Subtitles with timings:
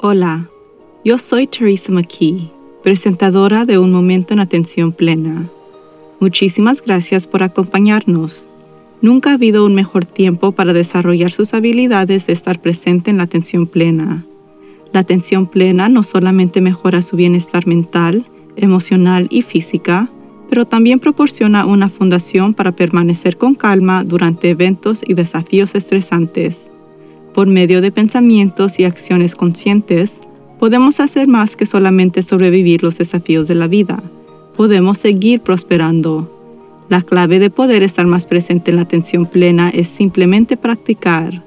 [0.00, 0.48] Hola,
[1.04, 2.52] yo soy Teresa McKee,
[2.84, 5.48] presentadora de Un Momento en Atención Plena.
[6.20, 8.48] Muchísimas gracias por acompañarnos.
[9.02, 13.24] Nunca ha habido un mejor tiempo para desarrollar sus habilidades de estar presente en la
[13.24, 14.24] atención plena.
[14.92, 18.24] La atención plena no solamente mejora su bienestar mental,
[18.54, 20.08] emocional y física,
[20.48, 26.70] pero también proporciona una fundación para permanecer con calma durante eventos y desafíos estresantes.
[27.38, 30.10] Por medio de pensamientos y acciones conscientes,
[30.58, 34.02] podemos hacer más que solamente sobrevivir los desafíos de la vida.
[34.56, 36.28] Podemos seguir prosperando.
[36.88, 41.44] La clave de poder estar más presente en la atención plena es simplemente practicar.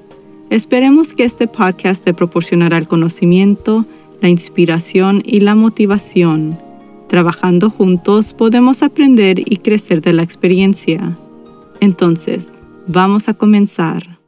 [0.48, 3.84] Esperemos que este podcast te proporcionará el conocimiento,
[4.22, 6.56] la inspiración y la motivación
[7.08, 11.18] Trabajando juntos podemos aprender y crecer de la experiencia.
[11.80, 12.48] Entonces,
[12.86, 14.21] vamos a comenzar.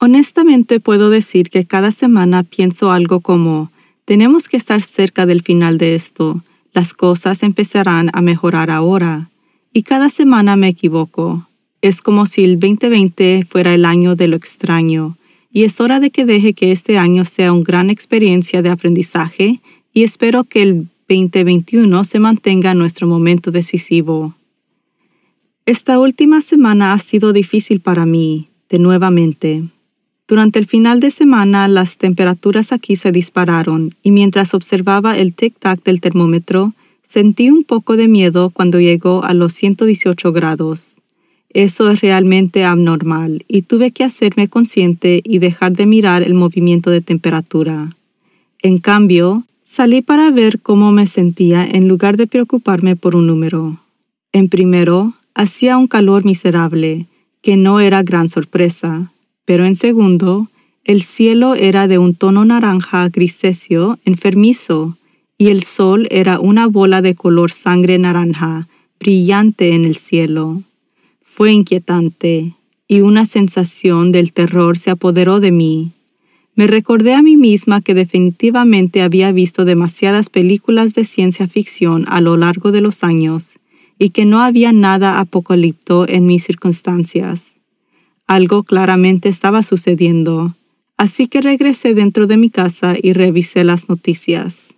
[0.00, 3.72] Honestamente puedo decir que cada semana pienso algo como,
[4.04, 9.30] tenemos que estar cerca del final de esto, las cosas empezarán a mejorar ahora.
[9.72, 11.48] Y cada semana me equivoco.
[11.82, 15.16] Es como si el 2020 fuera el año de lo extraño,
[15.50, 19.60] y es hora de que deje que este año sea una gran experiencia de aprendizaje
[19.92, 24.34] y espero que el 2021 se mantenga nuestro momento decisivo.
[25.66, 29.64] Esta última semana ha sido difícil para mí, de nuevamente.
[30.28, 35.82] Durante el final de semana las temperaturas aquí se dispararon y mientras observaba el tic-tac
[35.82, 36.74] del termómetro,
[37.08, 40.84] sentí un poco de miedo cuando llegó a los 118 grados.
[41.48, 46.90] Eso es realmente abnormal y tuve que hacerme consciente y dejar de mirar el movimiento
[46.90, 47.96] de temperatura.
[48.60, 53.80] En cambio, salí para ver cómo me sentía en lugar de preocuparme por un número.
[54.32, 57.06] En primero, hacía un calor miserable,
[57.40, 59.10] que no era gran sorpresa,
[59.48, 60.50] pero en segundo,
[60.84, 64.98] el cielo era de un tono naranja grisáceo enfermizo
[65.38, 68.68] y el sol era una bola de color sangre naranja,
[69.00, 70.64] brillante en el cielo.
[71.22, 72.56] Fue inquietante
[72.88, 75.92] y una sensación del terror se apoderó de mí.
[76.54, 82.20] Me recordé a mí misma que definitivamente había visto demasiadas películas de ciencia ficción a
[82.20, 83.48] lo largo de los años
[83.98, 87.57] y que no había nada apocalipto en mis circunstancias.
[88.28, 90.54] Algo claramente estaba sucediendo,
[90.98, 94.74] así que regresé dentro de mi casa y revisé las noticias.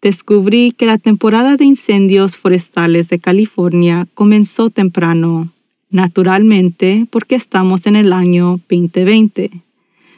[0.00, 5.52] Descubrí que la temporada de incendios forestales de California comenzó temprano
[5.90, 9.50] naturalmente porque estamos en el año 2020.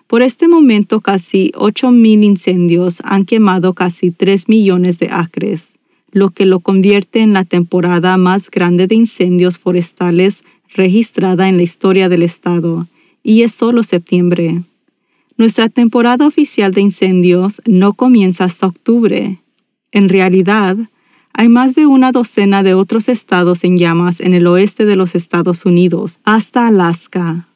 [0.06, 5.66] Por este momento casi 8.000 incendios han quemado casi 3 millones de acres,
[6.12, 10.44] lo que lo convierte en la temporada más grande de incendios forestales
[10.74, 12.86] registrada en la historia del estado,
[13.22, 14.62] y es solo septiembre.
[15.36, 19.38] Nuestra temporada oficial de incendios no comienza hasta octubre.
[19.90, 20.76] En realidad,
[21.32, 25.14] hay más de una docena de otros estados en llamas en el oeste de los
[25.14, 27.48] Estados Unidos, hasta Alaska.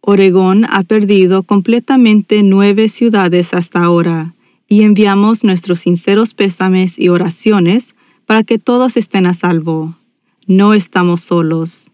[0.00, 4.34] Oregón ha perdido completamente nueve ciudades hasta ahora,
[4.68, 7.94] y enviamos nuestros sinceros pésames y oraciones
[8.26, 9.96] para que todos estén a salvo.
[10.46, 11.86] No estamos solos.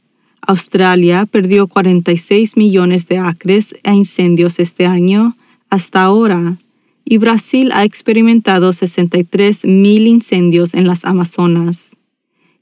[0.42, 5.36] Australia perdió 46 millones de acres a incendios este año
[5.68, 6.58] hasta ahora
[7.04, 11.96] y Brasil ha experimentado 63 mil incendios en las Amazonas.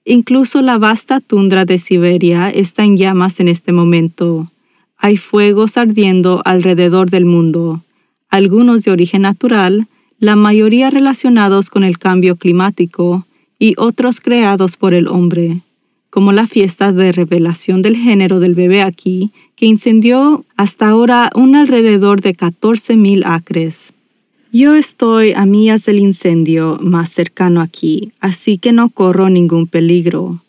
[0.05, 4.51] Incluso la vasta tundra de Siberia está en llamas en este momento.
[4.97, 7.85] Hay fuegos ardiendo alrededor del mundo,
[8.31, 9.87] algunos de origen natural,
[10.19, 13.27] la mayoría relacionados con el cambio climático
[13.59, 15.61] y otros creados por el hombre,
[16.11, 21.57] como la fiesta de revelación del género del bebé aquí, que incendió hasta ahora un
[21.57, 23.93] alrededor de 14.000 acres.
[24.53, 30.43] Yo estoy a millas del incendio más cercano aquí, así que no corro ningún peligro.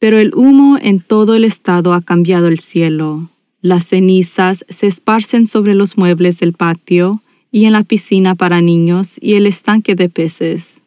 [0.00, 3.30] Pero el humo en todo el estado ha cambiado el cielo.
[3.62, 7.22] Las cenizas se esparcen sobre los muebles del patio
[7.52, 10.82] y en la piscina para niños y el estanque de peces.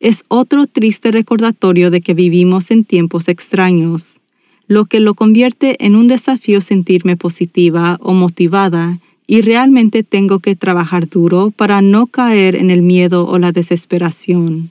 [0.00, 4.20] Es otro triste recordatorio de que vivimos en tiempos extraños,
[4.68, 10.54] lo que lo convierte en un desafío sentirme positiva o motivada y realmente tengo que
[10.54, 14.70] trabajar duro para no caer en el miedo o la desesperación.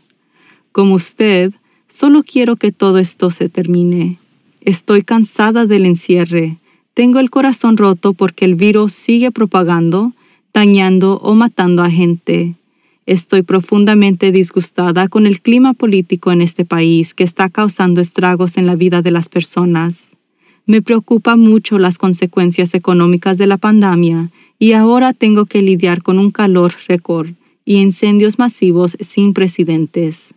[0.71, 1.53] Como usted,
[1.89, 4.17] solo quiero que todo esto se termine.
[4.61, 6.57] Estoy cansada del encierre.
[6.93, 10.13] Tengo el corazón roto porque el virus sigue propagando,
[10.53, 12.55] dañando o matando a gente.
[13.05, 18.65] Estoy profundamente disgustada con el clima político en este país que está causando estragos en
[18.65, 20.15] la vida de las personas.
[20.65, 26.17] Me preocupa mucho las consecuencias económicas de la pandemia y ahora tengo que lidiar con
[26.17, 27.29] un calor récord
[27.63, 30.33] y incendios masivos sin precedentes.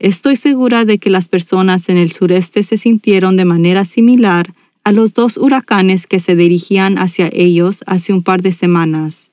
[0.00, 4.52] Estoy segura de que las personas en el sureste se sintieron de manera similar
[4.82, 9.31] a los dos huracanes que se dirigían hacia ellos hace un par de semanas.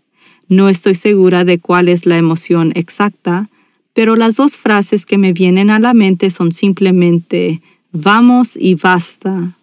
[0.49, 3.49] No estoy segura de cuál es la emoción exacta,
[3.93, 7.61] pero las dos frases que me vienen a la mente son simplemente
[7.91, 9.55] vamos y basta.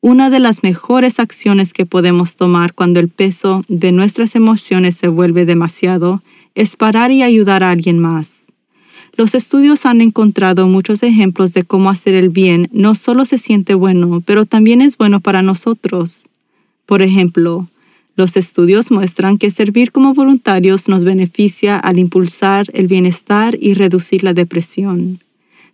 [0.00, 5.08] Una de las mejores acciones que podemos tomar cuando el peso de nuestras emociones se
[5.08, 6.22] vuelve demasiado
[6.54, 8.30] es parar y ayudar a alguien más.
[9.16, 13.74] Los estudios han encontrado muchos ejemplos de cómo hacer el bien no solo se siente
[13.74, 16.28] bueno, pero también es bueno para nosotros.
[16.86, 17.68] Por ejemplo,
[18.20, 24.22] los estudios muestran que servir como voluntarios nos beneficia al impulsar el bienestar y reducir
[24.22, 25.20] la depresión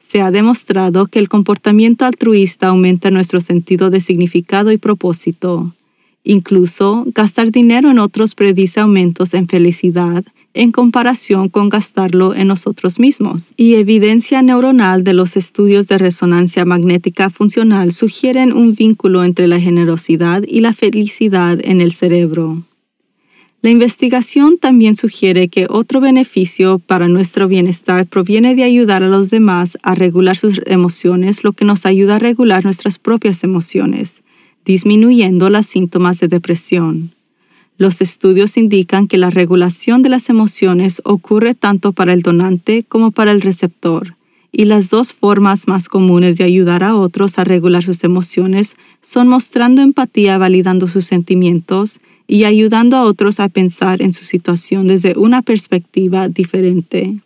[0.09, 5.75] se ha demostrado que el comportamiento altruista aumenta nuestro sentido de significado y propósito.
[6.23, 10.25] Incluso, gastar dinero en otros predice aumentos en felicidad
[10.57, 13.53] en comparación con gastarlo en nosotros mismos.
[13.57, 19.61] Y evidencia neuronal de los estudios de resonancia magnética funcional sugieren un vínculo entre la
[19.61, 22.63] generosidad y la felicidad en el cerebro.
[23.63, 29.29] La investigación también sugiere que otro beneficio para nuestro bienestar proviene de ayudar a los
[29.29, 34.15] demás a regular sus emociones, lo que nos ayuda a regular nuestras propias emociones,
[34.65, 37.16] disminuyendo los síntomas de depresión.
[37.79, 43.11] Los estudios indican que la regulación de las emociones ocurre tanto para el donante como
[43.11, 44.15] para el receptor,
[44.51, 49.29] y las dos formas más comunes de ayudar a otros a regular sus emociones son
[49.29, 55.13] mostrando empatía validando sus sentimientos y ayudando a otros a pensar en su situación desde
[55.19, 57.17] una perspectiva diferente.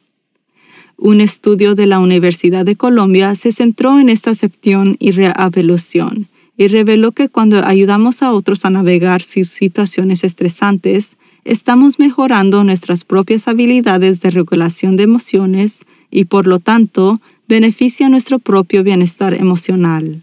[0.99, 6.26] Un estudio de la Universidad de Colombia se centró en esta acepción y reevaluación
[6.60, 11.16] y reveló que cuando ayudamos a otros a navegar sus situaciones estresantes,
[11.46, 17.18] estamos mejorando nuestras propias habilidades de regulación de emociones y por lo tanto
[17.48, 20.20] beneficia nuestro propio bienestar emocional.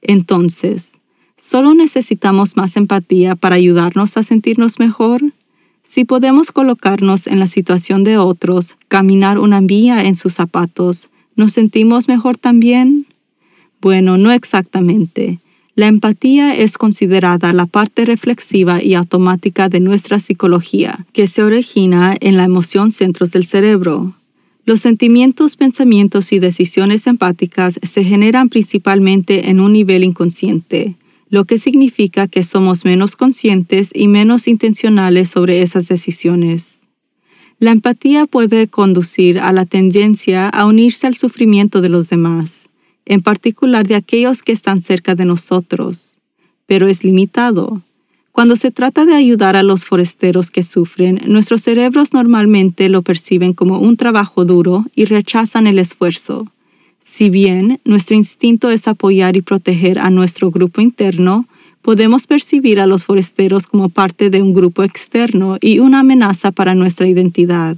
[0.00, 0.92] Entonces,
[1.50, 5.22] ¿Solo necesitamos más empatía para ayudarnos a sentirnos mejor?
[5.86, 11.52] Si podemos colocarnos en la situación de otros, caminar una vía en sus zapatos, ¿nos
[11.52, 13.06] sentimos mejor también?
[13.80, 15.40] Bueno, no exactamente.
[15.76, 22.16] La empatía es considerada la parte reflexiva y automática de nuestra psicología, que se origina
[22.20, 24.14] en la emoción centros del cerebro.
[24.64, 30.96] Los sentimientos, pensamientos y decisiones empáticas se generan principalmente en un nivel inconsciente
[31.34, 36.78] lo que significa que somos menos conscientes y menos intencionales sobre esas decisiones.
[37.58, 42.68] La empatía puede conducir a la tendencia a unirse al sufrimiento de los demás,
[43.06, 46.16] en particular de aquellos que están cerca de nosotros,
[46.66, 47.82] pero es limitado.
[48.32, 53.52] Cuando se trata de ayudar a los forasteros que sufren, nuestros cerebros normalmente lo perciben
[53.52, 56.50] como un trabajo duro y rechazan el esfuerzo.
[57.04, 61.46] Si bien nuestro instinto es apoyar y proteger a nuestro grupo interno,
[61.80, 66.74] podemos percibir a los foresteros como parte de un grupo externo y una amenaza para
[66.74, 67.76] nuestra identidad.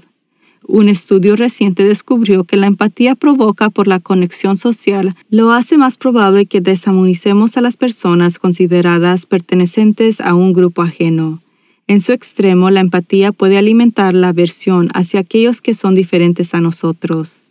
[0.69, 5.97] Un estudio reciente descubrió que la empatía provoca por la conexión social lo hace más
[5.97, 11.41] probable que desamunicemos a las personas consideradas pertenecientes a un grupo ajeno.
[11.87, 16.61] En su extremo, la empatía puede alimentar la aversión hacia aquellos que son diferentes a
[16.61, 17.45] nosotros.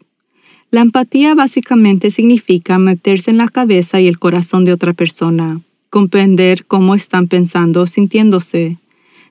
[0.69, 6.65] La empatía básicamente significa meterse en la cabeza y el corazón de otra persona, comprender
[6.65, 8.77] cómo están pensando o sintiéndose.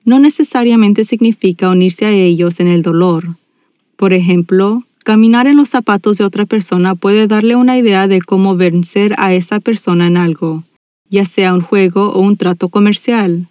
[0.06, 3.36] No necesariamente significa unirse a ellos en el dolor.
[3.96, 8.56] Por ejemplo, caminar en los zapatos de otra persona puede darle una idea de cómo
[8.56, 10.64] vencer a esa persona en algo,
[11.08, 13.48] ya sea un juego o un trato comercial.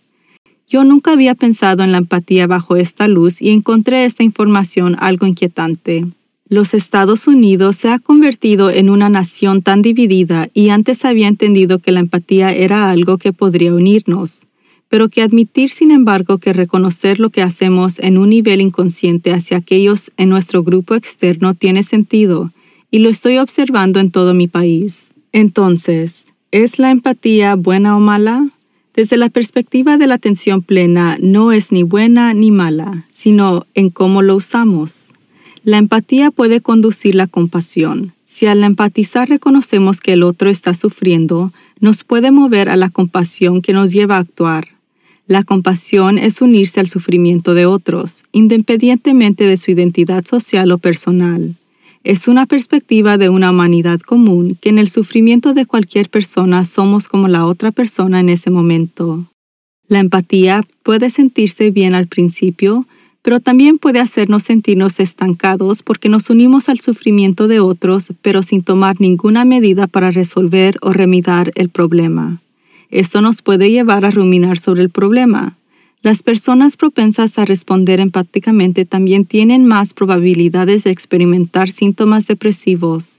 [0.68, 5.28] Yo nunca había pensado en la empatía bajo esta luz y encontré esta información algo
[5.28, 6.06] inquietante.
[6.50, 11.80] Los Estados Unidos se ha convertido en una nación tan dividida y antes había entendido
[11.80, 14.46] que la empatía era algo que podría unirnos,
[14.94, 19.58] pero que admitir sin embargo que reconocer lo que hacemos en un nivel inconsciente hacia
[19.58, 22.52] aquellos en nuestro grupo externo tiene sentido,
[22.92, 25.16] y lo estoy observando en todo mi país.
[25.32, 28.50] Entonces, ¿es la empatía buena o mala?
[28.94, 33.90] Desde la perspectiva de la atención plena, no es ni buena ni mala, sino en
[33.90, 35.08] cómo lo usamos.
[35.64, 38.14] La empatía puede conducir la compasión.
[38.26, 43.64] Si al empatizar reconocemos que el otro está sufriendo, nos puede mover a la compasión
[43.64, 44.73] que nos lleva a actuar.
[45.26, 51.56] La compasión es unirse al sufrimiento de otros, independientemente de su identidad social o personal.
[52.04, 57.08] Es una perspectiva de una humanidad común que en el sufrimiento de cualquier persona somos
[57.08, 59.26] como la otra persona en ese momento.
[59.88, 62.86] La empatía puede sentirse bien al principio,
[63.22, 68.64] pero también puede hacernos sentirnos estancados porque nos unimos al sufrimiento de otros, pero sin
[68.64, 72.42] tomar ninguna medida para resolver o remediar el problema.
[72.94, 75.58] Esto nos puede llevar a ruminar sobre el problema.
[76.04, 83.10] Las personas propensas a responder empáticamente también tienen más probabilidades de experimentar síntomas depresivos.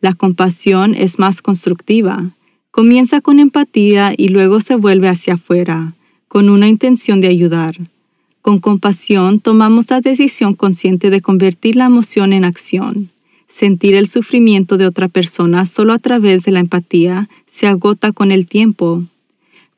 [0.00, 2.30] La compasión es más constructiva.
[2.70, 5.92] Comienza con empatía y luego se vuelve hacia afuera,
[6.26, 7.76] con una intención de ayudar.
[8.40, 13.10] Con compasión tomamos la decisión consciente de convertir la emoción en acción.
[13.46, 18.32] Sentir el sufrimiento de otra persona solo a través de la empatía se agota con
[18.32, 19.04] el tiempo.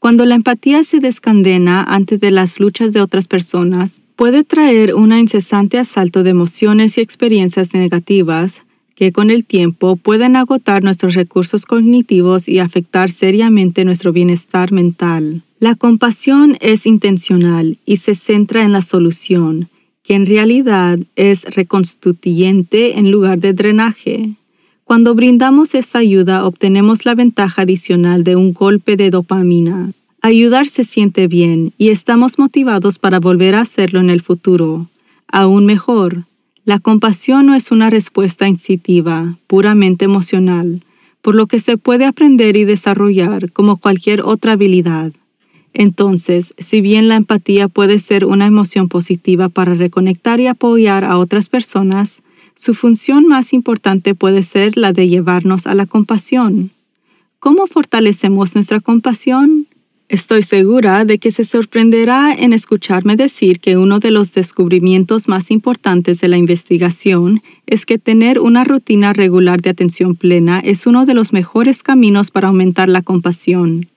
[0.01, 5.13] Cuando la empatía se descandena ante de las luchas de otras personas, puede traer un
[5.13, 8.63] incesante asalto de emociones y experiencias negativas
[8.97, 15.43] que con el tiempo pueden agotar nuestros recursos cognitivos y afectar seriamente nuestro bienestar mental.
[15.61, 19.69] La compasión es intencional y se centra en la solución,
[20.03, 24.31] que en realidad es reconstituyente en lugar de drenaje.
[24.89, 29.93] Cuando brindamos esa ayuda obtenemos la ventaja adicional de un golpe de dopamina.
[30.23, 34.89] Ayudar se siente bien y estamos motivados para volver a hacerlo en el futuro.
[35.31, 36.25] Aún mejor,
[36.65, 40.83] la compasión no es una respuesta instintiva, puramente emocional,
[41.21, 45.13] por lo que se puede aprender y desarrollar como cualquier otra habilidad.
[45.75, 51.19] Entonces, si bien la empatía puede ser una emoción positiva para reconectar y apoyar a
[51.19, 52.23] otras personas,
[52.59, 56.73] su función más importante puede ser la de llevarnos a la compasión.
[57.39, 59.69] ¿Cómo fortalecemos nuestra compasión?
[60.09, 65.51] Estoy segura de que se sorprenderá en escucharme decir que uno de los descubrimientos más
[65.51, 71.07] importantes de la investigación es que tener una rutina regular de atención plena es uno
[71.07, 73.89] de los mejores caminos para aumentar la compasión.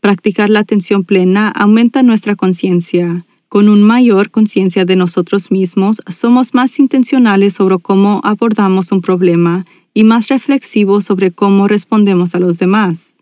[0.00, 3.24] Practicar la atención plena aumenta nuestra conciencia.
[3.48, 9.66] Con una mayor conciencia de nosotros mismos, somos más intencionales sobre cómo abordamos un problema
[9.94, 13.14] y más reflexivos sobre cómo respondemos a los demás.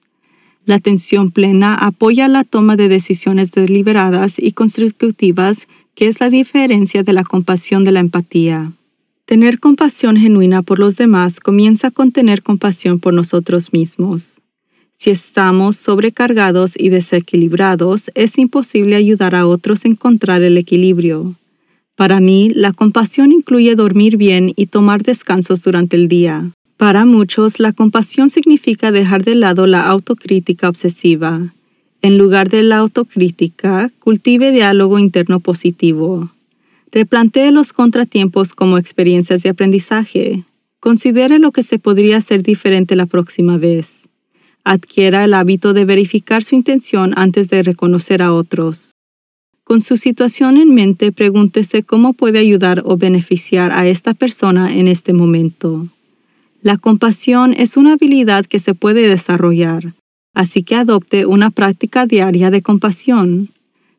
[0.64, 7.02] La atención plena apoya la toma de decisiones deliberadas y constructivas, que es la diferencia
[7.02, 8.72] de la compasión de la empatía.
[9.26, 14.33] Tener compasión genuina por los demás comienza con tener compasión por nosotros mismos.
[14.98, 21.34] Si estamos sobrecargados y desequilibrados, es imposible ayudar a otros a encontrar el equilibrio.
[21.96, 26.50] Para mí, la compasión incluye dormir bien y tomar descansos durante el día.
[26.76, 31.54] Para muchos, la compasión significa dejar de lado la autocrítica obsesiva.
[32.02, 36.30] En lugar de la autocrítica, cultive diálogo interno positivo.
[36.90, 40.44] Replantee los contratiempos como experiencias de aprendizaje.
[40.80, 44.03] Considere lo que se podría hacer diferente la próxima vez
[44.64, 48.90] adquiera el hábito de verificar su intención antes de reconocer a otros.
[49.62, 54.88] Con su situación en mente, pregúntese cómo puede ayudar o beneficiar a esta persona en
[54.88, 55.88] este momento.
[56.60, 59.94] La compasión es una habilidad que se puede desarrollar,
[60.34, 63.50] así que adopte una práctica diaria de compasión.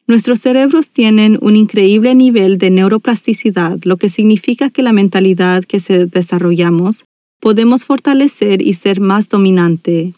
[0.07, 5.79] Nuestros cerebros tienen un increíble nivel de neuroplasticidad, lo que significa que la mentalidad que
[5.79, 7.05] se desarrollamos
[7.39, 10.13] podemos fortalecer y ser más dominante.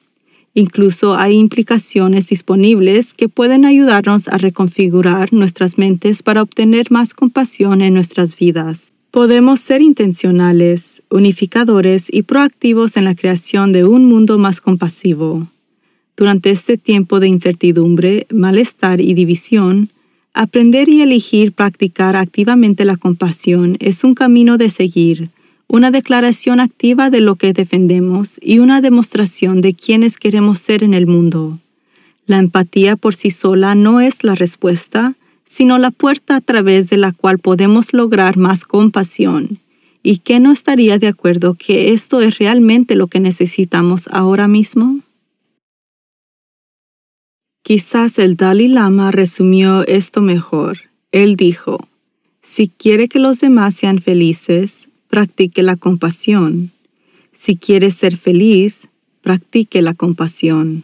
[0.58, 7.82] Incluso hay implicaciones disponibles que pueden ayudarnos a reconfigurar nuestras mentes para obtener más compasión
[7.82, 8.92] en nuestras vidas.
[9.12, 15.48] Podemos ser intencionales, unificadores y proactivos en la creación de un mundo más compasivo.
[16.16, 19.92] Durante este tiempo de incertidumbre, malestar y división,
[20.34, 25.30] aprender y elegir practicar activamente la compasión es un camino de seguir
[25.68, 30.94] una declaración activa de lo que defendemos y una demostración de quiénes queremos ser en
[30.94, 31.60] el mundo.
[32.26, 36.98] La empatía por sí sola no es la respuesta, sino la puerta a través de
[36.98, 39.60] la cual podemos lograr más compasión.
[40.04, 45.02] ¿Y qué no estaría de acuerdo que esto es realmente lo que necesitamos ahora mismo?
[47.64, 50.78] Quizás el Dalai Lama resumió esto mejor.
[51.12, 51.90] Él dijo,
[52.42, 56.72] si quiere que los demás sean felices, practique la compasión.
[57.34, 58.88] Si quieres ser feliz,
[59.22, 60.84] practique la compasión.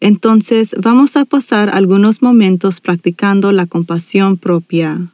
[0.00, 5.12] Entonces vamos a pasar algunos momentos practicando la compasión propia.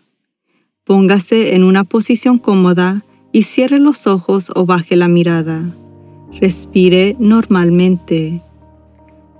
[0.84, 5.74] Póngase en una posición cómoda y cierre los ojos o baje la mirada.
[6.40, 8.42] Respire normalmente.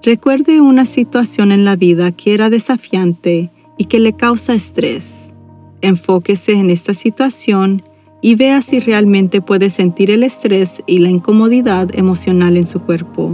[0.03, 5.33] Recuerde una situación en la vida que era desafiante y que le causa estrés.
[5.81, 7.83] Enfóquese en esta situación
[8.20, 13.32] y vea si realmente puede sentir el estrés y la incomodidad emocional en su cuerpo.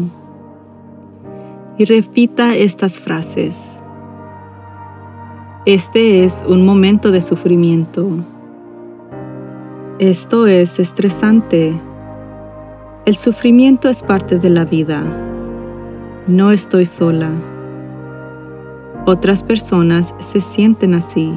[1.79, 3.59] Y repita estas frases.
[5.65, 8.09] Este es un momento de sufrimiento.
[9.99, 11.73] Esto es estresante.
[13.07, 15.05] El sufrimiento es parte de la vida.
[16.27, 17.31] No estoy sola.
[19.07, 21.33] Otras personas se sienten así.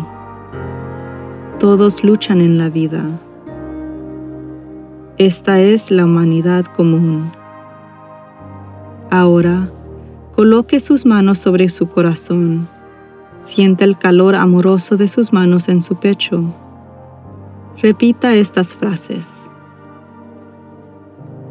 [1.59, 3.03] Todos luchan en la vida.
[5.17, 7.31] Esta es la humanidad común.
[9.09, 9.69] Ahora,
[10.35, 12.67] coloque sus manos sobre su corazón.
[13.45, 16.43] Sienta el calor amoroso de sus manos en su pecho.
[17.81, 19.25] Repita estas frases.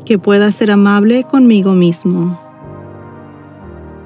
[0.04, 2.38] Que pueda ser amable conmigo mismo.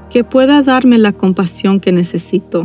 [0.08, 2.64] Que pueda darme la compasión que necesito.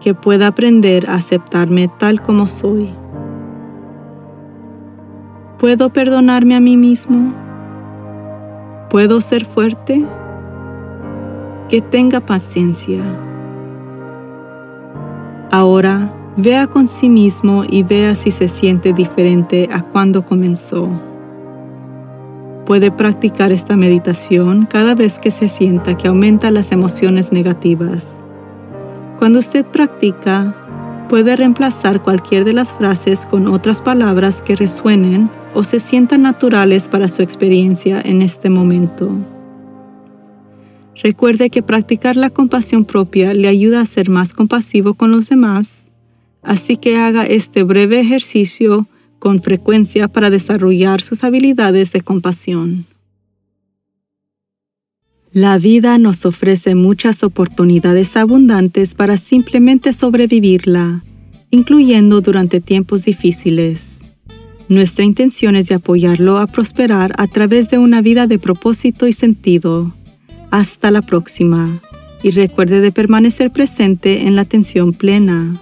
[0.00, 2.92] Que pueda aprender a aceptarme tal como soy
[5.60, 7.34] ¿Puedo perdonarme a mí mismo?
[8.88, 10.02] ¿Puedo ser fuerte?
[11.68, 13.02] Que tenga paciencia.
[15.50, 20.88] Ahora vea con sí mismo y vea si se siente diferente a cuando comenzó.
[22.64, 28.10] Puede practicar esta meditación cada vez que se sienta que aumenta las emociones negativas.
[29.18, 30.54] Cuando usted practica,
[31.10, 36.88] puede reemplazar cualquier de las frases con otras palabras que resuenen o se sientan naturales
[36.88, 39.10] para su experiencia en este momento.
[41.02, 45.88] Recuerde que practicar la compasión propia le ayuda a ser más compasivo con los demás,
[46.42, 48.86] así que haga este breve ejercicio
[49.18, 52.86] con frecuencia para desarrollar sus habilidades de compasión.
[55.32, 61.04] La vida nos ofrece muchas oportunidades abundantes para simplemente sobrevivirla,
[61.52, 64.00] incluyendo durante tiempos difíciles.
[64.68, 69.12] Nuestra intención es de apoyarlo a prosperar a través de una vida de propósito y
[69.12, 69.94] sentido.
[70.50, 71.80] Hasta la próxima.
[72.24, 75.60] Y recuerde de permanecer presente en la atención plena.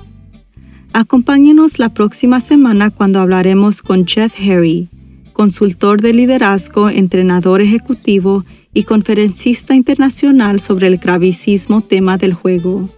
[0.95, 4.89] Acompáñenos la próxima semana cuando hablaremos con Jeff Harry,
[5.35, 12.89] consultor de liderazgo, entrenador ejecutivo y conferencista internacional sobre el gravísimo tema del juego.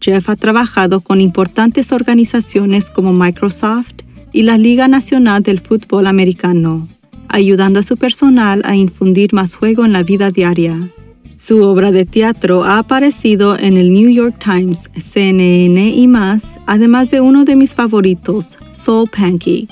[0.00, 6.88] Jeff ha trabajado con importantes organizaciones como Microsoft y la Liga Nacional del Fútbol Americano,
[7.28, 10.88] ayudando a su personal a infundir más juego en la vida diaria.
[11.36, 17.10] Su obra de teatro ha aparecido en el New York Times, CNN y más, además
[17.10, 19.68] de uno de mis favoritos, Soul Pancake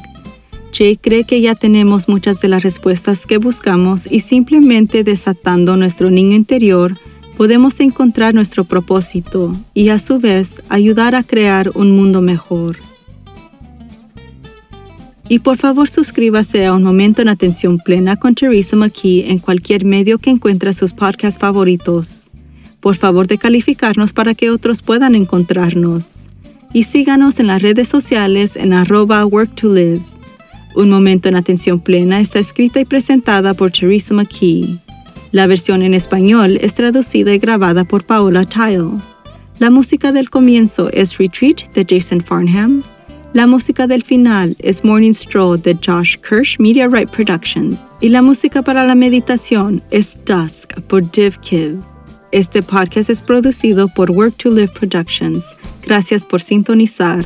[0.76, 6.10] Jay cree que ya tenemos muchas de las respuestas que buscamos y simplemente desatando nuestro
[6.10, 6.98] niño interior
[7.38, 12.76] podemos encontrar nuestro propósito y a su vez ayudar a crear un mundo mejor.
[15.30, 19.86] Y por favor suscríbase a Un Momento en Atención Plena con Teresa McKee en cualquier
[19.86, 22.30] medio que encuentre sus podcasts favoritos.
[22.80, 26.12] Por favor de calificarnos para que otros puedan encontrarnos.
[26.74, 30.02] Y síganos en las redes sociales en arroba work to live.
[30.76, 34.78] Un momento en atención plena está escrita y presentada por Teresa McKee.
[35.32, 38.90] La versión en español es traducida y grabada por Paola Tile.
[39.58, 42.82] La música del comienzo es Retreat de Jason Farnham.
[43.32, 47.80] La música del final es Morning Stroll de Josh Kirsch Media Right Productions.
[48.02, 51.78] Y la música para la meditación es Dusk por Div Kiv.
[52.32, 55.42] Este podcast es producido por Work to Live Productions.
[55.82, 57.24] Gracias por sintonizar.